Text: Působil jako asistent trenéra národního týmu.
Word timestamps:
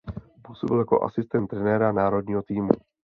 Působil 0.41 0.79
jako 0.79 1.03
asistent 1.03 1.47
trenéra 1.47 1.91
národního 1.91 2.41
týmu. 2.41 2.69